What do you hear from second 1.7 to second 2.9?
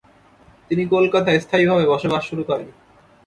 বসবাস শুরু করেন।